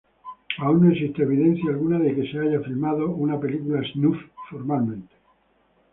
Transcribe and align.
Aún 0.65 0.79
no 0.87 0.91
existe 0.91 1.21
evidencia 1.21 1.69
alguna 1.69 1.99
de 1.99 2.15
que 2.15 2.25
se 2.31 2.39
haya 2.39 2.59
filmado 2.61 3.11
una 3.11 3.39
película 3.39 3.83
snuff 3.93 4.17
formalmente. 4.49 5.13